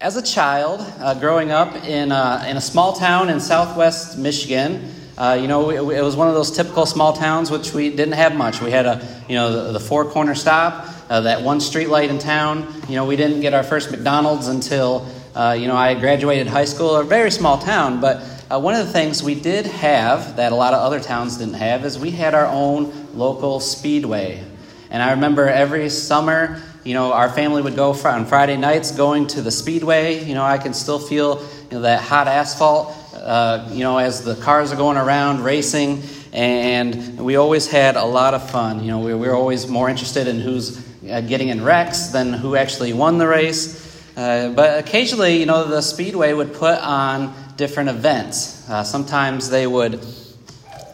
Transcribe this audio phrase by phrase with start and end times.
[0.00, 4.94] As a child, uh, growing up in, uh, in a small town in southwest Michigan,
[5.18, 8.12] uh, you know, it, it, was one of those typical small towns which we didn't
[8.12, 8.62] have much.
[8.62, 12.10] We had a, you know, the, the four corner stop, uh, that one street light
[12.10, 12.72] in town.
[12.88, 16.66] You know, we didn't get our first McDonald's until, uh, you know, I graduated high
[16.66, 16.94] school.
[16.94, 20.74] A very small town, but one of the things we did have that a lot
[20.74, 24.44] of other towns didn't have is we had our own local speedway.
[24.90, 29.26] And I remember every summer you know, our family would go on Friday nights going
[29.26, 30.24] to the speedway.
[30.24, 34.24] You know, I can still feel you know, that hot asphalt, uh, you know, as
[34.24, 36.02] the cars are going around racing.
[36.32, 38.82] And we always had a lot of fun.
[38.82, 42.32] You know, we, we were always more interested in who's uh, getting in wrecks than
[42.32, 43.84] who actually won the race.
[44.16, 48.66] Uh, but occasionally, you know, the speedway would put on different events.
[48.66, 50.02] Uh, sometimes they would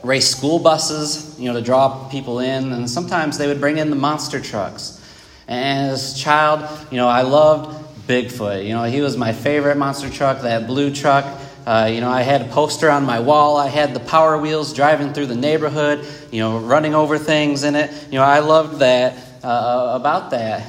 [0.03, 3.91] race school buses, you know, to draw people in, and sometimes they would bring in
[3.91, 5.01] the monster trucks.
[5.47, 8.67] And as a child, you know, I loved Bigfoot.
[8.67, 11.25] You know, he was my favorite monster truck, that blue truck.
[11.67, 13.57] Uh, you know, I had a poster on my wall.
[13.57, 17.75] I had the Power Wheels driving through the neighborhood, you know, running over things in
[17.75, 17.91] it.
[18.11, 20.67] You know, I loved that uh, about that.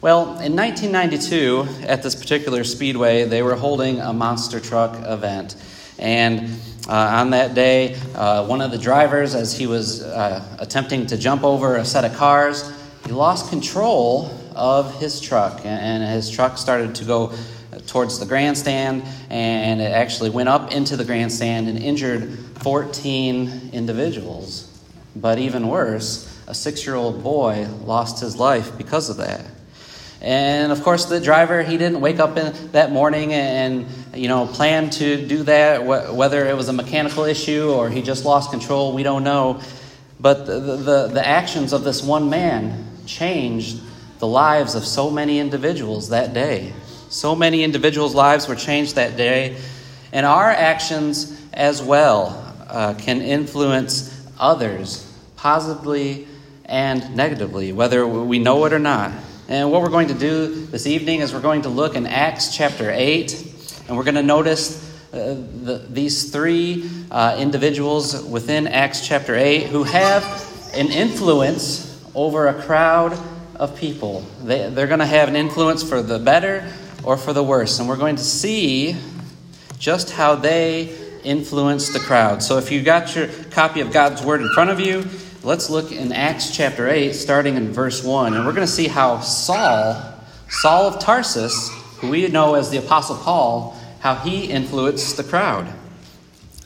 [0.00, 5.56] Well, in 1992, at this particular speedway, they were holding a monster truck event.
[5.98, 11.06] And uh, on that day, uh, one of the drivers, as he was uh, attempting
[11.06, 12.70] to jump over a set of cars,
[13.06, 17.32] he lost control of his truck, and his truck started to go
[17.86, 24.70] towards the grandstand, and it actually went up into the grandstand and injured 14 individuals.
[25.16, 29.44] But even worse, a six year old boy lost his life because of that.
[30.20, 34.46] And of course, the driver, he didn't wake up in that morning and, you know,
[34.46, 38.94] plan to do that, whether it was a mechanical issue or he just lost control,
[38.94, 39.60] we don't know.
[40.18, 43.80] But the, the, the actions of this one man changed
[44.18, 46.72] the lives of so many individuals that day.
[47.08, 49.56] So many individuals' lives were changed that day,
[50.12, 56.26] and our actions as well uh, can influence others positively
[56.64, 59.12] and negatively, whether we know it or not.
[59.48, 62.56] And what we're going to do this evening is we're going to look in Acts
[62.56, 64.82] chapter 8, and we're going to notice
[65.12, 70.24] uh, the, these three uh, individuals within Acts chapter 8 who have
[70.74, 73.18] an influence over a crowd
[73.56, 74.24] of people.
[74.42, 76.70] They, they're going to have an influence for the better
[77.02, 77.78] or for the worse.
[77.78, 78.96] And we're going to see
[79.78, 82.42] just how they influence the crowd.
[82.42, 85.04] So if you got your copy of God's Word in front of you,
[85.42, 88.34] let's look in Acts chapter 8, starting in verse 1.
[88.34, 90.14] And we're going to see how Saul,
[90.48, 95.72] Saul of Tarsus, who we know as the Apostle Paul, how he influenced the crowd.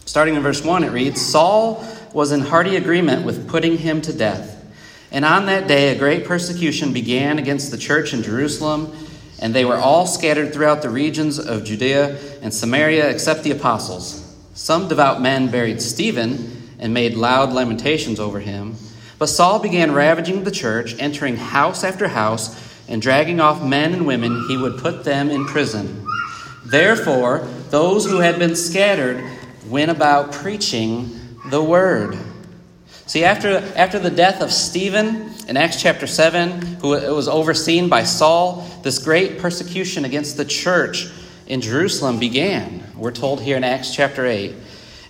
[0.05, 4.13] Starting in verse 1, it reads Saul was in hearty agreement with putting him to
[4.13, 4.58] death.
[5.11, 8.93] And on that day, a great persecution began against the church in Jerusalem,
[9.41, 14.25] and they were all scattered throughout the regions of Judea and Samaria except the apostles.
[14.55, 18.75] Some devout men buried Stephen and made loud lamentations over him.
[19.19, 22.57] But Saul began ravaging the church, entering house after house,
[22.89, 26.07] and dragging off men and women, he would put them in prison.
[26.65, 29.25] Therefore, those who had been scattered
[29.67, 31.19] went about preaching
[31.51, 32.17] the word.
[33.09, 38.05] See, after, after the death of Stephen in Acts chapter 7, who was overseen by
[38.05, 41.11] Saul, this great persecution against the church
[41.47, 42.85] in Jerusalem began.
[42.95, 44.55] We're told here in Acts chapter 8.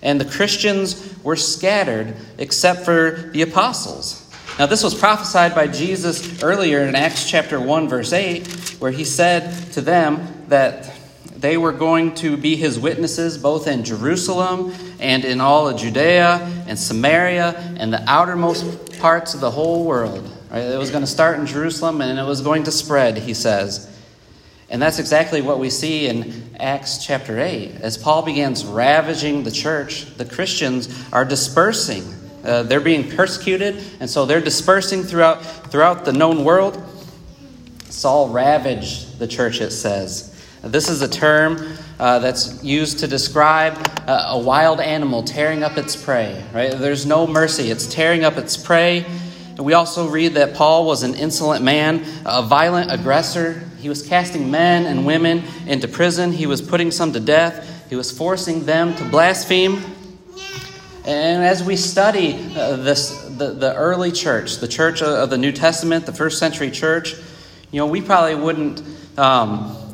[0.01, 4.25] And the Christians were scattered except for the apostles.
[4.57, 8.47] Now, this was prophesied by Jesus earlier in Acts chapter 1, verse 8,
[8.79, 10.89] where he said to them that
[11.39, 16.63] they were going to be his witnesses both in Jerusalem and in all of Judea
[16.67, 20.29] and Samaria and the outermost parts of the whole world.
[20.51, 20.63] Right?
[20.63, 23.85] It was going to start in Jerusalem and it was going to spread, he says.
[24.69, 27.81] And that's exactly what we see in Acts chapter 8.
[27.81, 32.03] As Paul begins ravaging the church, the Christians are dispersing.
[32.43, 36.81] Uh, they're being persecuted, and so they're dispersing throughout, throughout the known world.
[37.85, 40.28] Saul ravaged the church, it says.
[40.61, 45.77] This is a term uh, that's used to describe uh, a wild animal tearing up
[45.77, 46.71] its prey, right?
[46.71, 49.05] There's no mercy, it's tearing up its prey.
[49.51, 53.63] And we also read that Paul was an insolent man, a violent aggressor.
[53.79, 57.95] He was casting men and women into prison, he was putting some to death, he
[57.95, 59.81] was forcing them to blaspheme.
[61.05, 65.53] And as we study uh, this, the, the early church, the church of the New
[65.53, 67.15] Testament, the first century church,
[67.71, 68.83] you know, we probably wouldn't.
[69.17, 69.85] Um,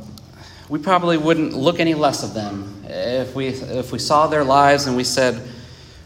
[0.68, 4.88] we probably wouldn't look any less of them if we, if we saw their lives
[4.88, 5.42] and we said,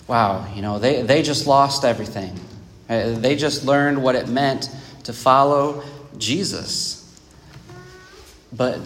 [0.08, 2.38] wow, you know, they, they just lost everything.
[2.90, 4.70] Uh, they just learned what it meant
[5.04, 5.84] to follow
[6.18, 7.00] Jesus.
[8.52, 8.80] But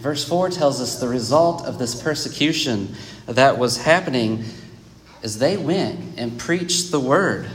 [0.00, 2.94] verse 4 tells us the result of this persecution
[3.26, 4.44] that was happening
[5.22, 7.48] is they went and preached the word.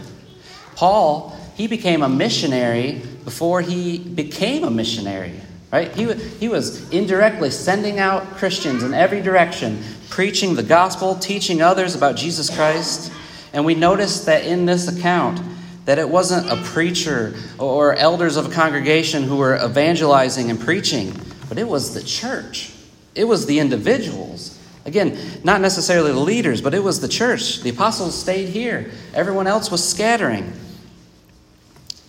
[0.76, 5.42] Paul, he became a missionary before he became a missionary.
[5.72, 5.92] Right?
[5.92, 11.96] He, he was indirectly sending out Christians in every direction, preaching the gospel, teaching others
[11.96, 13.12] about Jesus Christ.
[13.54, 15.40] And we notice that in this account,
[15.86, 21.14] that it wasn't a preacher or elders of a congregation who were evangelizing and preaching,
[21.48, 22.72] but it was the church.
[23.16, 24.58] It was the individuals.
[24.86, 27.62] Again, not necessarily the leaders, but it was the church.
[27.62, 30.54] The apostles stayed here, everyone else was scattering.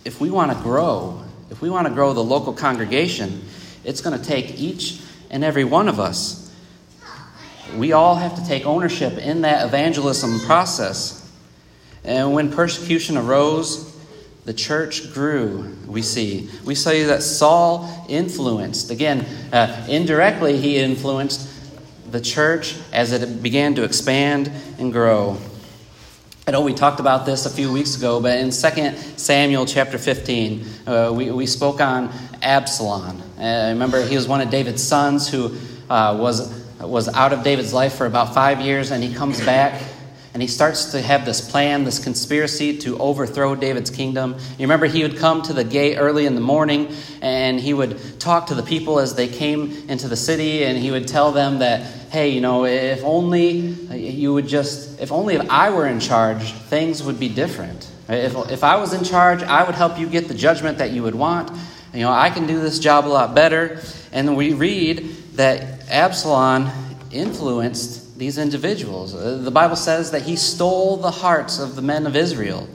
[0.03, 3.43] If we want to grow, if we want to grow the local congregation,
[3.83, 6.53] it's going to take each and every one of us.
[7.75, 11.17] We all have to take ownership in that evangelism process.
[12.03, 13.91] And when persecution arose,
[14.45, 16.49] the church grew, we see.
[16.65, 21.47] We see that Saul influenced, again, uh, indirectly, he influenced
[22.11, 25.37] the church as it began to expand and grow.
[26.47, 29.99] I know we talked about this a few weeks ago, but in 2 Samuel chapter
[29.99, 33.21] 15, uh, we, we spoke on Absalom.
[33.37, 35.57] I remember, he was one of David's sons who
[35.89, 39.81] uh, was, was out of David's life for about five years, and he comes back
[40.33, 44.35] and he starts to have this plan, this conspiracy to overthrow David's kingdom.
[44.57, 48.19] You remember he would come to the gate early in the morning and he would
[48.19, 51.59] talk to the people as they came into the city and he would tell them
[51.59, 55.99] that, hey, you know, if only you would just, if only if I were in
[55.99, 57.89] charge, things would be different.
[58.07, 61.03] If, if I was in charge, I would help you get the judgment that you
[61.03, 61.51] would want.
[61.93, 63.81] You know, I can do this job a lot better.
[64.11, 66.69] And we read that Absalom
[67.11, 69.13] influenced these individuals.
[69.13, 72.69] Uh, the Bible says that he stole the hearts of the men of Israel.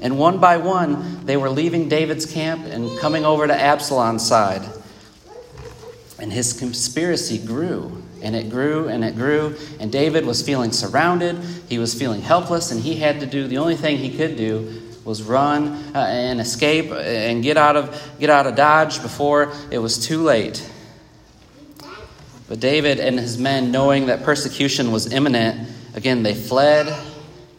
[0.00, 4.62] And one by one, they were leaving David's camp and coming over to Absalom's side.
[6.18, 9.56] And his conspiracy grew, and it grew, and it grew.
[9.80, 11.36] And David was feeling surrounded,
[11.68, 14.81] he was feeling helpless, and he had to do the only thing he could do
[15.04, 19.78] was run uh, and escape and get out of get out of dodge before it
[19.78, 20.68] was too late
[22.52, 26.94] but David and his men, knowing that persecution was imminent, again, they fled,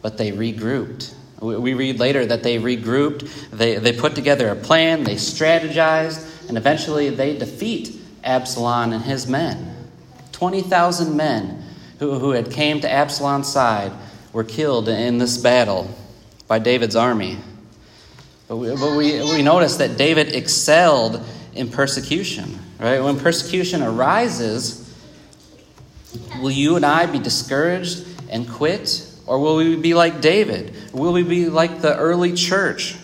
[0.02, 1.12] but they regrouped.
[1.40, 6.56] We read later that they regrouped, they, they put together a plan, they strategized, and
[6.56, 9.90] eventually they defeat Absalom and his men.
[10.30, 11.64] 20,000 men
[11.98, 13.90] who, who had came to Absalom's side
[14.32, 15.92] were killed in this battle
[16.46, 17.38] by David's army.
[18.48, 21.24] But we, but we, we notice that David excelled
[21.54, 22.58] in persecution.
[22.78, 23.00] Right?
[23.00, 24.84] When persecution arises,
[26.40, 29.06] Will you and I be discouraged and quit?
[29.26, 30.74] Or will we be like David?
[30.92, 32.96] Will we be like the early church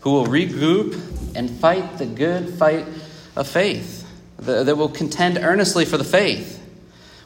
[0.00, 2.86] who will regroup and fight the good fight
[3.36, 4.06] of faith,
[4.38, 6.60] that will contend earnestly for the faith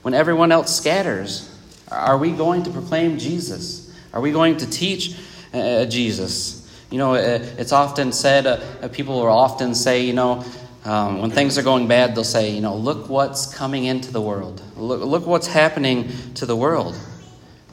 [0.03, 1.49] when everyone else scatters?
[1.91, 3.95] Are we going to proclaim Jesus?
[4.13, 5.17] Are we going to teach
[5.53, 6.59] uh, Jesus?
[6.91, 10.45] You know, uh, it's often said, uh, people will often say, you know,
[10.85, 14.21] um, when things are going bad, they'll say, you know, look what's coming into the
[14.21, 14.61] world.
[14.77, 16.99] Look, look what's happening to the world.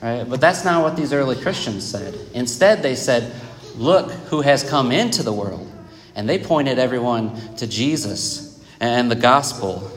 [0.02, 0.24] Right?
[0.30, 2.14] But that's not what these early Christians said.
[2.34, 3.34] Instead, they said,
[3.76, 5.70] look who has come into the world.
[6.16, 9.90] And they pointed everyone to Jesus and the gospel.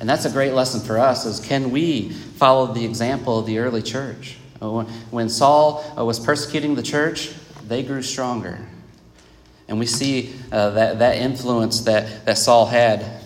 [0.00, 3.58] And that's a great lesson for us is can we follow the example of the
[3.58, 4.36] early church?
[4.60, 7.32] When Saul uh, was persecuting the church,
[7.66, 8.58] they grew stronger.
[9.68, 13.22] And we see uh, that, that influence that, that Saul had.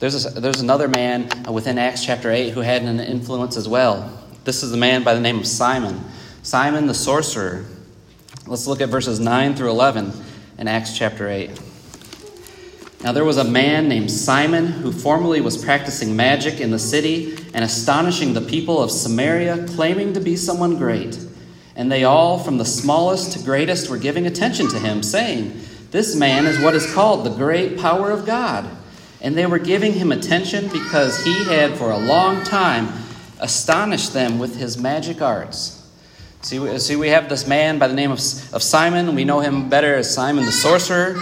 [0.00, 4.20] There's, a, there's another man within Acts chapter 8 who had an influence as well.
[4.44, 6.00] This is a man by the name of Simon.
[6.42, 7.64] Simon the sorcerer.
[8.46, 10.12] Let's look at verses 9 through 11
[10.58, 11.50] in Acts chapter 8.
[13.04, 17.36] Now there was a man named Simon who formerly was practicing magic in the city
[17.52, 21.18] and astonishing the people of Samaria, claiming to be someone great.
[21.76, 26.16] And they all, from the smallest to greatest, were giving attention to him, saying, this
[26.16, 28.66] man is what is called the great power of God.
[29.20, 32.88] And they were giving him attention because he had for a long time
[33.38, 35.86] astonished them with his magic arts.
[36.40, 38.18] See, see we have this man by the name of,
[38.54, 39.14] of Simon.
[39.14, 41.20] We know him better as Simon the sorcerer.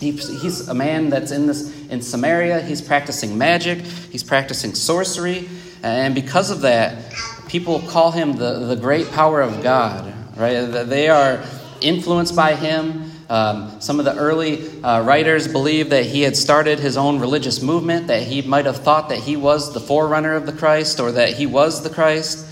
[0.00, 2.62] He, he's a man that's in this in Samaria.
[2.62, 3.80] He's practicing magic.
[3.80, 5.48] He's practicing sorcery,
[5.82, 7.12] and because of that,
[7.48, 10.12] people call him the, the great power of God.
[10.36, 10.62] Right?
[10.64, 11.44] They are
[11.82, 13.12] influenced by him.
[13.28, 17.62] Um, some of the early uh, writers believe that he had started his own religious
[17.62, 21.12] movement, that he might have thought that he was the forerunner of the Christ or
[21.12, 22.44] that he was the Christ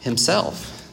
[0.00, 0.88] himself.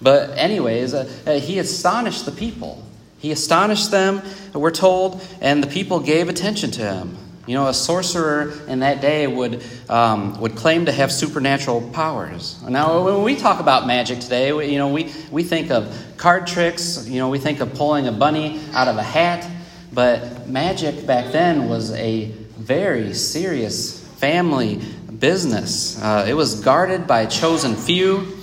[0.00, 2.82] But, anyways, uh, uh, he astonished the people.
[3.22, 4.20] He astonished them,
[4.52, 7.16] we're told, and the people gave attention to him.
[7.46, 12.60] You know, a sorcerer in that day would, um, would claim to have supernatural powers.
[12.68, 16.48] Now, when we talk about magic today, we, you know, we, we think of card
[16.48, 19.48] tricks, you know, we think of pulling a bunny out of a hat,
[19.92, 22.24] but magic back then was a
[22.58, 24.80] very serious family
[25.20, 26.02] business.
[26.02, 28.36] Uh, it was guarded by a chosen few.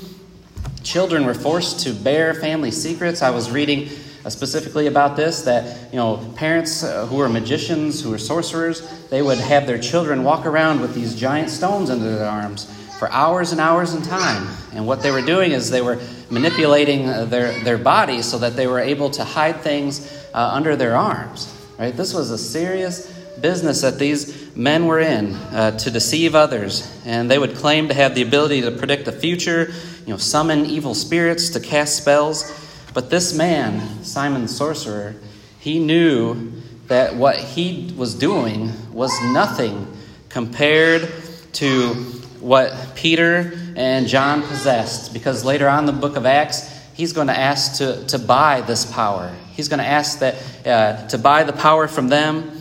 [0.84, 3.22] Children were forced to bear family secrets.
[3.22, 3.90] I was reading
[4.28, 9.22] specifically about this that you know parents uh, who were magicians who were sorcerers they
[9.22, 12.66] would have their children walk around with these giant stones under their arms
[13.00, 14.46] for hours and hours in time.
[14.74, 18.58] And what they were doing is they were manipulating uh, their, their body so that
[18.58, 21.96] they were able to hide things uh, under their arms right?
[21.96, 23.08] This was a serious
[23.42, 26.94] business that these men were in uh, to deceive others.
[27.06, 29.72] And they would claim to have the ability to predict the future
[30.06, 32.52] you know summon evil spirits to cast spells
[33.00, 35.16] but this man, Simon the sorcerer,
[35.58, 36.52] he knew
[36.88, 39.88] that what he was doing was nothing
[40.28, 41.10] compared
[41.54, 41.94] to
[42.42, 45.14] what Peter and John possessed.
[45.14, 48.60] Because later on in the book of Acts, he's going to ask to, to buy
[48.60, 49.34] this power.
[49.54, 52.52] He's going to ask that uh, to buy the power from them.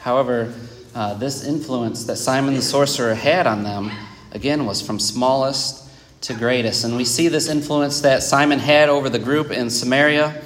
[0.00, 0.52] However,
[0.94, 3.90] uh, this influence that Simon the sorcerer had on them,
[4.32, 5.87] again, was from smallest
[6.22, 6.84] to greatest.
[6.84, 10.42] And we see this influence that Simon had over the group in Samaria.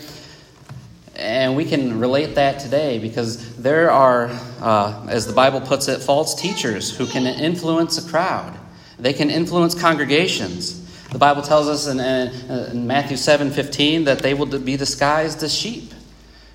[1.16, 4.28] And we can relate that today because there are,
[4.60, 8.58] uh, as the Bible puts it, false teachers who can influence a crowd.
[8.98, 10.78] They can influence congregations.
[11.10, 15.54] The Bible tells us in, in Matthew 7 15 that they will be disguised as
[15.54, 15.92] sheep.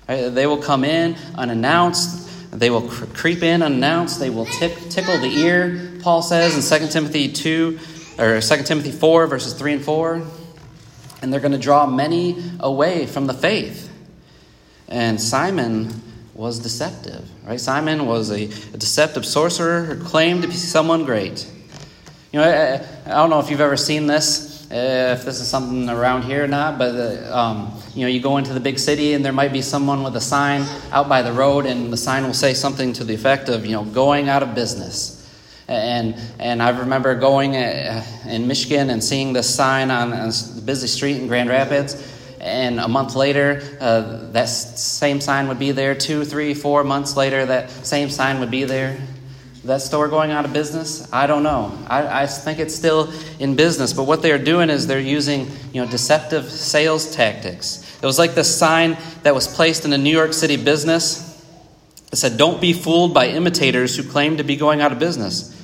[0.06, 2.26] They will come in unannounced.
[2.50, 4.18] They will creep in unannounced.
[4.18, 7.78] They will tickle the ear, Paul says in 2 Timothy 2
[8.18, 10.22] or 2 Timothy 4, verses 3 and 4.
[11.22, 13.90] And they're going to draw many away from the faith.
[14.88, 16.02] And Simon
[16.34, 17.60] was deceptive, right?
[17.60, 21.46] Simon was a, a deceptive sorcerer who claimed to be someone great.
[22.32, 25.48] You know, I, I, don't know if you've ever seen this, uh, if this is
[25.48, 28.78] something around here or not, but uh, um, you know, you go into the big
[28.78, 31.96] city and there might be someone with a sign out by the road, and the
[31.96, 35.17] sign will say something to the effect of, you know, going out of business.
[35.68, 40.86] And, and I remember going uh, in Michigan and seeing this sign on the busy
[40.86, 42.14] street in Grand Rapids.
[42.40, 45.94] And a month later, uh, that same sign would be there.
[45.94, 48.98] Two, three, four months later, that same sign would be there.
[49.64, 51.12] That store going out of business?
[51.12, 51.76] I don't know.
[51.88, 53.92] I, I think it's still in business.
[53.92, 57.84] But what they're doing is they're using you know, deceptive sales tactics.
[58.00, 61.26] It was like the sign that was placed in a New York City business.
[62.12, 65.57] It said, Don't be fooled by imitators who claim to be going out of business.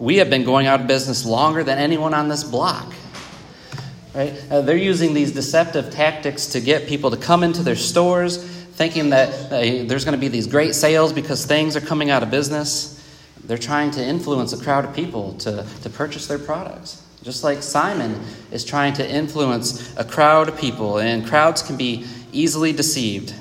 [0.00, 2.92] We have been going out of business longer than anyone on this block.
[4.14, 4.34] Right?
[4.50, 8.38] Uh, they're using these deceptive tactics to get people to come into their stores
[8.80, 12.22] thinking that uh, there's going to be these great sales because things are coming out
[12.22, 12.96] of business.
[13.44, 17.06] They're trying to influence a crowd of people to, to purchase their products.
[17.22, 18.18] Just like Simon
[18.50, 23.34] is trying to influence a crowd of people, and crowds can be easily deceived.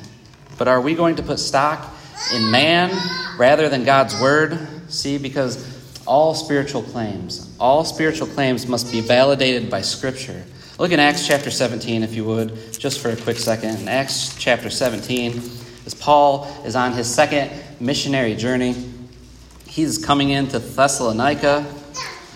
[0.58, 1.89] But are we going to put stock
[2.36, 2.92] in man
[3.38, 4.60] rather than God's word?
[4.89, 5.79] See, because
[6.10, 7.56] all spiritual claims.
[7.60, 10.44] All spiritual claims must be validated by Scripture.
[10.80, 13.82] Look in Acts chapter 17, if you would, just for a quick second.
[13.82, 15.38] In Acts chapter 17,
[15.86, 18.75] as Paul is on his second missionary journey,
[19.68, 21.63] he's coming into Thessalonica.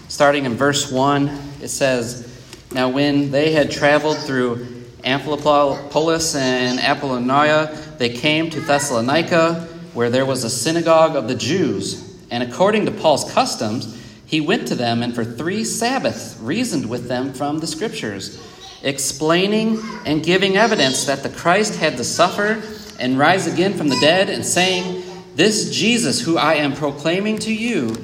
[0.07, 1.27] Starting in verse 1,
[1.59, 2.31] it says,
[2.73, 4.67] Now when they had traveled through
[5.03, 12.02] Amphipolis and Apollonia, they came to Thessalonica, where there was a synagogue of the Jews.
[12.33, 17.07] And according to Paul's customs, he went to them and for three Sabbaths reasoned with
[17.07, 18.43] them from the Scriptures,
[18.81, 22.59] explaining and giving evidence that the Christ had to suffer
[22.99, 25.03] and rise again from the dead, and saying,
[25.35, 27.95] This Jesus who I am proclaiming to you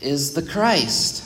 [0.00, 1.22] is the Christ.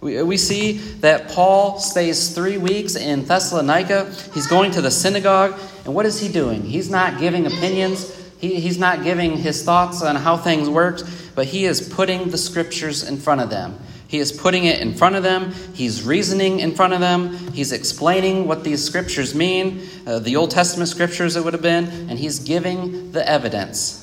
[0.00, 4.10] We, see that Paul stays three weeks in Thessalonica.
[4.32, 6.62] He's going to the synagogue, and what is he doing?
[6.62, 8.23] He's not giving opinions.
[8.44, 11.00] He, he's not giving his thoughts on how things work
[11.34, 13.78] but he is putting the scriptures in front of them.
[14.06, 15.52] He is putting it in front of them.
[15.74, 17.36] He's reasoning in front of them.
[17.52, 21.86] He's explaining what these scriptures mean, uh, the Old Testament scriptures it would have been,
[22.08, 24.00] and he's giving the evidence.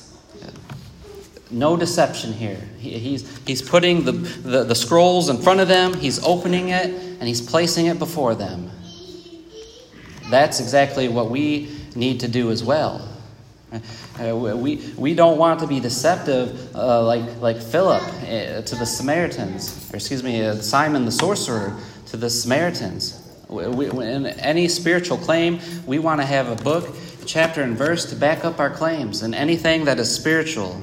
[1.50, 2.60] No deception here.
[2.78, 6.86] He, he's, he's putting the, the, the scrolls in front of them, he's opening it,
[6.86, 8.70] and he's placing it before them.
[10.30, 13.11] That's exactly what we need to do as well.
[14.20, 18.84] Uh, we, we don't want to be deceptive uh, like, like Philip uh, to the
[18.84, 21.76] Samaritans, or excuse me, uh, Simon the sorcerer
[22.06, 23.18] to the Samaritans.
[23.48, 28.16] We, in any spiritual claim, we want to have a book chapter and verse to
[28.16, 30.82] back up our claims and anything that is spiritual.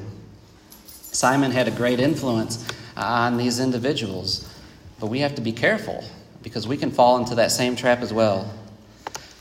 [0.88, 4.52] Simon had a great influence on these individuals,
[5.00, 6.04] but we have to be careful
[6.44, 8.52] because we can fall into that same trap as well.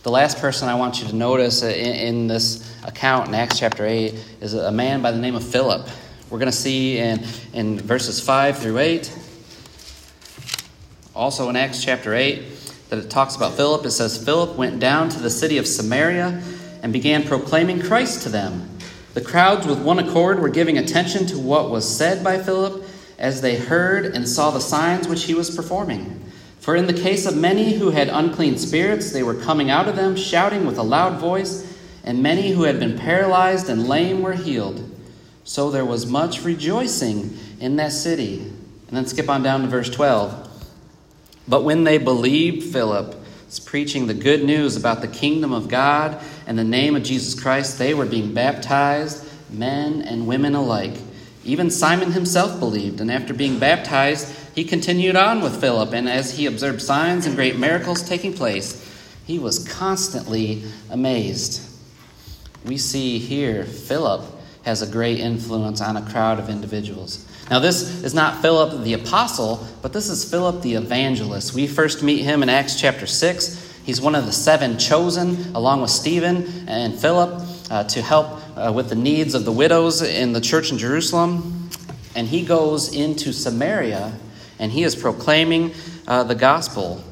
[0.05, 3.85] The last person I want you to notice in, in this account in Acts chapter
[3.85, 5.88] 8 is a man by the name of Philip.
[6.31, 9.19] We're going to see in, in verses 5 through 8.
[11.17, 12.45] Also in Acts chapter 8,
[12.90, 13.85] that it talks about Philip.
[13.87, 16.40] It says, Philip went down to the city of Samaria
[16.85, 18.71] and began proclaiming Christ to them.
[19.14, 22.85] The crowds, with one accord, were giving attention to what was said by Philip
[23.19, 26.23] as they heard and saw the signs which he was performing.
[26.69, 29.97] For in the case of many who had unclean spirits, they were coming out of
[29.97, 31.67] them, shouting with a loud voice,
[32.05, 34.87] and many who had been paralyzed and lame were healed.
[35.45, 38.41] So there was much rejoicing in that city.
[38.41, 40.69] And then skip on down to verse 12.
[41.49, 43.17] But when they believed Philip,
[43.65, 47.79] preaching the good news about the kingdom of God and the name of Jesus Christ,
[47.79, 50.99] they were being baptized, men and women alike.
[51.45, 56.37] Even Simon himself believed, and after being baptized, he continued on with Philip, and as
[56.37, 58.85] he observed signs and great miracles taking place,
[59.25, 61.62] he was constantly amazed.
[62.65, 64.25] We see here Philip
[64.65, 67.25] has a great influence on a crowd of individuals.
[67.49, 71.55] Now, this is not Philip the apostle, but this is Philip the evangelist.
[71.55, 73.83] We first meet him in Acts chapter 6.
[73.85, 78.73] He's one of the seven chosen, along with Stephen and Philip, uh, to help uh,
[78.73, 81.71] with the needs of the widows in the church in Jerusalem.
[82.17, 84.19] And he goes into Samaria
[84.59, 85.73] and he is proclaiming
[86.07, 87.03] uh, the gospel.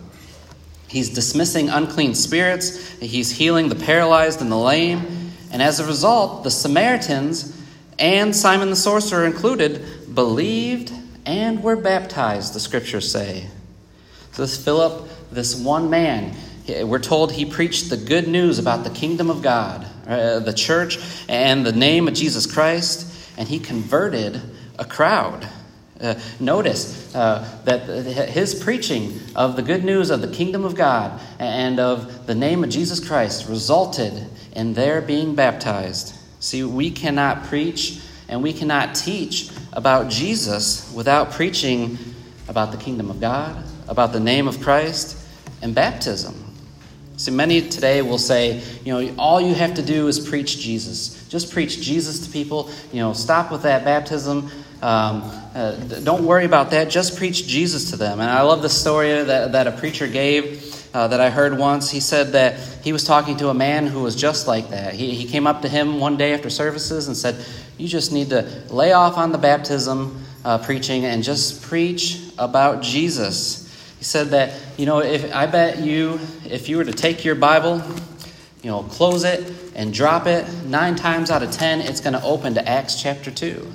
[0.89, 5.33] He's dismissing unclean spirits, he's healing the paralyzed and the lame.
[5.51, 7.57] And as a result, the Samaritans
[7.99, 10.93] and Simon the sorcerer included believed
[11.25, 13.47] and were baptized, the scriptures say.
[14.33, 16.35] So this Philip, this one man,
[16.69, 20.99] we're told he preached the good news about the kingdom of God, uh, the church,
[21.29, 24.41] and the name of Jesus Christ, and he converted
[24.79, 25.49] a crowd.
[26.01, 27.81] Uh, notice uh, that
[28.29, 32.63] his preaching of the good news of the kingdom of God and of the name
[32.63, 34.13] of Jesus Christ resulted
[34.55, 36.15] in their being baptized.
[36.41, 41.99] See, we cannot preach and we cannot teach about Jesus without preaching
[42.49, 45.17] about the kingdom of God, about the name of Christ,
[45.63, 46.35] and baptism.
[47.17, 51.27] See, many today will say, you know, all you have to do is preach Jesus.
[51.29, 52.71] Just preach Jesus to people.
[52.93, 54.51] You know, stop with that baptism.
[54.83, 55.23] Um,
[55.55, 55.73] uh,
[56.05, 56.91] don't worry about that.
[56.91, 58.21] Just preach Jesus to them.
[58.21, 60.63] And I love the story that, that a preacher gave
[60.93, 61.91] uh, that I heard once.
[61.91, 64.95] He said that he was talking to a man who was just like that.
[64.95, 67.45] He, he came up to him one day after services and said,
[67.79, 72.83] You just need to lay off on the baptism uh, preaching and just preach about
[72.83, 73.63] Jesus.
[73.99, 77.35] He said that, you know, if I bet you, if you were to take your
[77.35, 77.83] Bible,
[78.63, 82.23] you know, close it and drop it, nine times out of ten, it's going to
[82.23, 83.71] open to Acts chapter 2.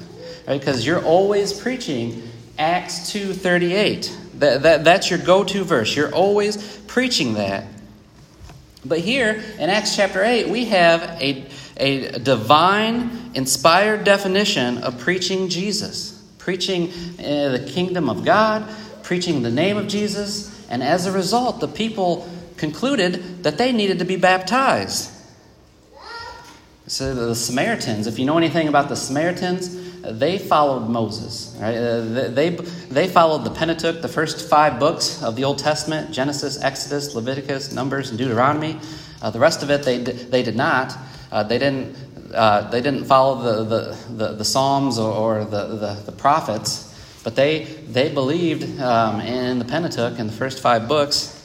[0.52, 0.60] Right?
[0.60, 2.24] Because you're always preaching
[2.60, 4.40] Acts 2.38.
[4.40, 5.96] That, that, that's your go-to verse.
[5.96, 7.68] You're always preaching that.
[8.84, 11.46] But here in Acts chapter 8, we have a,
[11.78, 16.22] a divine, inspired definition of preaching Jesus.
[16.38, 18.70] Preaching uh, the kingdom of God,
[19.04, 24.00] preaching the name of Jesus, and as a result, the people concluded that they needed
[24.00, 25.14] to be baptized.
[26.88, 31.56] So the Samaritans, if you know anything about the Samaritans, they followed Moses.
[31.60, 31.76] Right?
[31.76, 36.62] Uh, they, they followed the Pentateuch, the first five books of the Old Testament Genesis,
[36.62, 38.80] Exodus, Leviticus, Numbers, and Deuteronomy.
[39.22, 40.98] Uh, the rest of it, they, they did not.
[41.32, 41.96] Uh, they, didn't,
[42.34, 46.88] uh, they didn't follow the, the, the, the Psalms or, or the, the, the prophets.
[47.24, 51.38] But they, they believed um, in the Pentateuch in the first five books.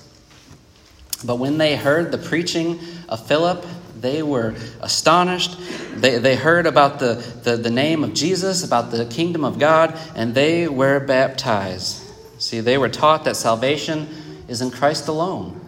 [1.25, 3.65] But when they heard the preaching of Philip,
[4.01, 5.57] they were astonished.
[5.95, 9.99] They, they heard about the, the, the name of Jesus, about the kingdom of God,
[10.15, 12.03] and they were baptized.
[12.39, 14.09] See, they were taught that salvation
[14.49, 15.61] is in Christ alone.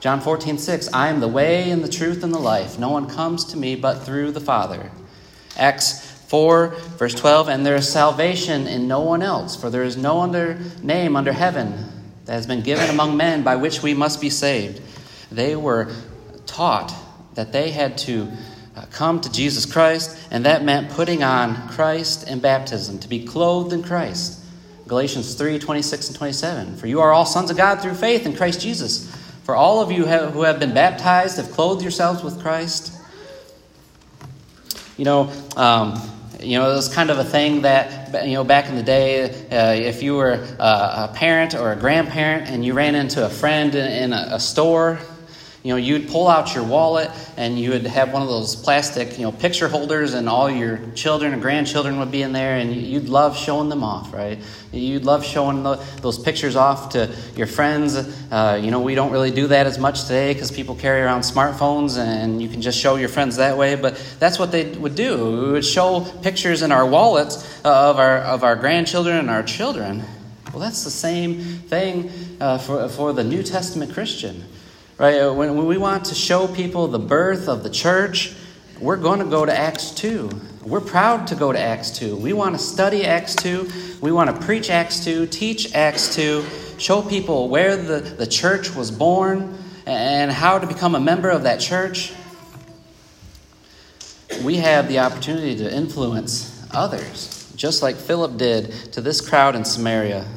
[0.00, 2.78] John 14, 6, I am the way and the truth and the life.
[2.78, 4.90] No one comes to me but through the Father.
[5.56, 9.96] Acts 4, verse 12, and there is salvation in no one else, for there is
[9.96, 11.74] no other name under heaven
[12.24, 14.80] that has been given among men by which we must be saved.
[15.30, 15.92] They were
[16.46, 16.94] taught
[17.40, 18.30] that they had to
[18.76, 23.24] uh, come to Jesus Christ, and that meant putting on Christ and baptism, to be
[23.24, 24.44] clothed in Christ.
[24.86, 26.76] Galatians 3 26 and 27.
[26.76, 29.10] For you are all sons of God through faith in Christ Jesus.
[29.44, 32.92] For all of you who have been baptized have clothed yourselves with Christ.
[34.98, 35.98] You know, um,
[36.42, 39.30] you know, it was kind of a thing that, you know, back in the day,
[39.50, 43.30] uh, if you were uh, a parent or a grandparent and you ran into a
[43.30, 44.98] friend in, in a, a, store,
[45.62, 49.18] You know, you'd pull out your wallet and you would have one of those plastic,
[49.18, 52.74] you know, picture holders, and all your children and grandchildren would be in there, and
[52.74, 54.38] you'd love showing them off, right?
[54.72, 57.96] You'd love showing the, those pictures off to your friends.
[58.30, 61.22] Uh, you know, we don't really do that as much today because people carry around
[61.22, 63.74] smartphones, and you can just show your friends that way.
[63.74, 65.42] But that's what they would do.
[65.46, 70.04] We would show pictures in our wallets of our of our grandchildren and our children.
[70.52, 74.44] Well, that's the same thing uh, for for the New Testament Christian.
[75.00, 75.18] Right?
[75.18, 78.34] Uh, when, we want to show people the birth of the church,
[78.78, 80.28] we're going to go to Acts 2.
[80.62, 82.16] We're proud to go to Acts 2.
[82.16, 83.96] We want to study Acts 2.
[84.02, 86.44] We want to preach Acts 2, teach Acts 2,
[86.76, 91.44] show people where the, the church was born and how to become a member of
[91.44, 92.12] that church.
[94.44, 99.64] We have the opportunity to influence others, just like Philip did to this crowd in
[99.64, 100.28] Samaria.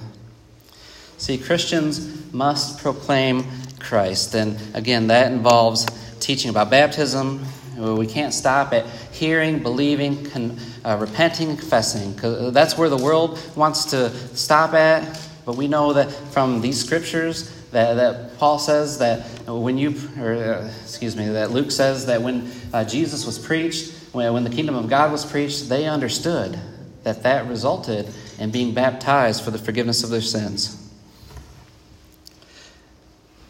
[1.18, 3.46] See, Christians must proclaim
[3.84, 4.34] Christ.
[4.34, 5.86] And again, that involves
[6.20, 7.46] teaching about baptism.
[7.78, 12.16] We can't stop at hearing, believing, con, uh, repenting, confessing,
[12.52, 15.20] that's where the world wants to stop at.
[15.46, 20.34] But we know that from these scriptures that, that Paul says that when you, or
[20.34, 24.50] uh, excuse me, that Luke says that when uh, Jesus was preached, when, when the
[24.50, 26.58] kingdom of God was preached, they understood
[27.04, 28.08] that that resulted
[28.40, 30.83] in being baptized for the forgiveness of their sins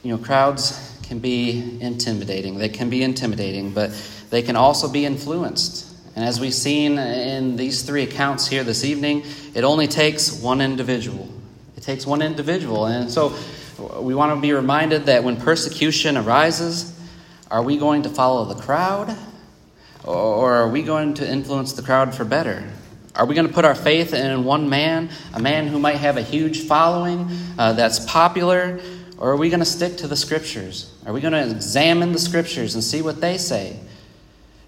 [0.04, 2.58] you know, crowds can be intimidating.
[2.58, 3.92] They can be intimidating, but
[4.30, 5.90] they can also be influenced.
[6.16, 9.24] And as we've seen in these three accounts here this evening,
[9.56, 11.28] it only takes one individual.
[11.76, 12.86] It takes one individual.
[12.86, 13.36] And so
[14.00, 16.94] we want to be reminded that when persecution arises,
[17.50, 19.16] are we going to follow the crowd?
[20.04, 22.64] Or are we going to influence the crowd for better?
[23.16, 26.18] Are we going to put our faith in one man, a man who might have
[26.18, 28.82] a huge following uh, that's popular,
[29.24, 30.94] or are we going to stick to the scriptures?
[31.06, 33.80] Are we going to examine the scriptures and see what they say?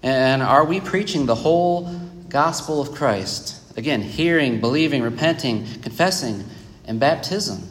[0.02, 1.94] And are we preaching the whole
[2.30, 3.60] gospel of Christ?
[3.76, 6.42] Again, hearing, believing, repenting, confessing,
[6.86, 7.68] and baptism.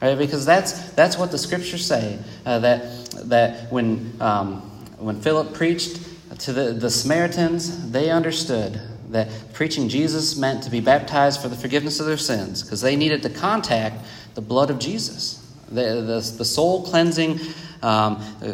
[0.00, 0.16] Right?
[0.16, 2.20] Because that's, that's what the scriptures say.
[2.46, 4.60] Uh, that, that when, um,
[4.98, 5.98] when Philip preached
[6.38, 11.56] to the, the Samaritans, they understood that preaching Jesus meant to be baptized for the
[11.56, 15.37] forgiveness of their sins because they needed to contact the blood of Jesus
[15.68, 17.40] the, the, the soul cleansing
[17.82, 18.46] um, uh,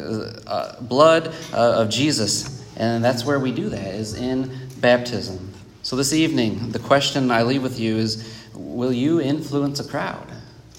[0.47, 2.63] uh, blood uh, of Jesus.
[2.77, 5.53] And that's where we do that, is in baptism.
[5.83, 10.31] So this evening, the question I leave with you is Will you influence a crowd?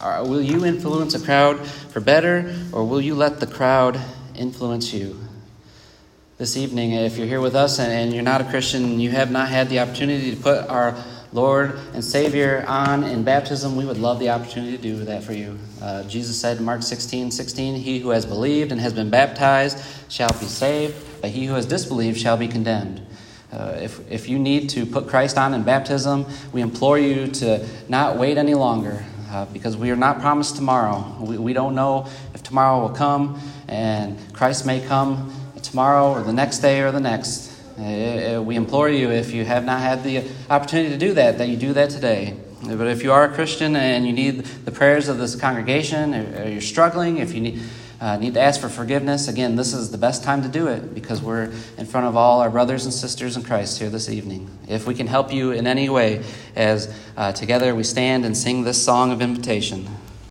[0.04, 4.00] Or will you influence a crowd for better, or will you let the crowd
[4.36, 5.20] influence you?
[6.38, 9.48] This evening, if you're here with us and you're not a Christian, you have not
[9.48, 11.02] had the opportunity to put our
[11.36, 15.34] Lord and Savior on in baptism, we would love the opportunity to do that for
[15.34, 15.60] you.
[15.82, 19.84] Uh, Jesus said in Mark 16 16, He who has believed and has been baptized
[20.10, 23.06] shall be saved, but he who has disbelieved shall be condemned.
[23.52, 27.68] Uh, if, if you need to put Christ on in baptism, we implore you to
[27.90, 31.18] not wait any longer uh, because we are not promised tomorrow.
[31.20, 36.34] We, we don't know if tomorrow will come, and Christ may come tomorrow or the
[36.34, 37.55] next day or the next.
[37.78, 41.38] Uh, uh, we implore you, if you have not had the opportunity to do that,
[41.38, 42.36] that you do that today.
[42.64, 46.48] But if you are a Christian and you need the prayers of this congregation, or
[46.48, 47.62] you're struggling, if you need,
[48.00, 50.96] uh, need to ask for forgiveness, again, this is the best time to do it
[50.96, 54.50] because we're in front of all our brothers and sisters in Christ here this evening.
[54.68, 56.24] If we can help you in any way,
[56.56, 59.88] as uh, together we stand and sing this song of invitation.